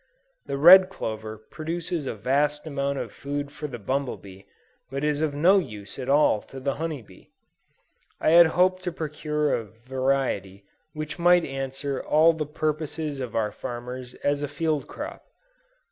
The 0.47 0.57
red 0.57 0.89
clover 0.89 1.37
produces 1.37 2.07
a 2.07 2.15
vast 2.15 2.65
amount 2.65 2.97
of 2.97 3.11
food 3.11 3.51
for 3.51 3.67
the 3.67 3.77
bumble 3.77 4.17
bee, 4.17 4.47
but 4.89 5.03
is 5.03 5.21
of 5.21 5.35
no 5.35 5.59
use 5.59 5.99
at 5.99 6.09
all 6.09 6.41
to 6.41 6.59
the 6.59 6.73
honey 6.81 7.03
bee. 7.03 7.29
I 8.19 8.31
had 8.31 8.47
hoped 8.57 8.81
to 8.85 8.91
procure 8.91 9.53
a 9.53 9.63
variety 9.63 10.65
which 10.93 11.19
might 11.19 11.45
answer 11.45 12.01
all 12.01 12.33
the 12.33 12.47
purposes 12.47 13.19
of 13.19 13.35
our 13.35 13.51
farmers 13.51 14.15
as 14.23 14.41
a 14.41 14.47
field 14.47 14.87
crop. 14.87 15.23